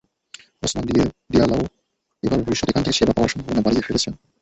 ওসমান 0.63 0.83
দিয়ালোও 1.29 1.63
এভাবে 2.23 2.43
ভবিষ্যতে 2.43 2.71
এখান 2.71 2.83
থেকে 2.85 2.97
সেবা 2.99 3.13
পাওয়ার 3.15 3.31
সম্ভাবনা 3.33 3.65
বাড়িয়ে 3.65 3.85
ফেলছেন। 3.87 4.13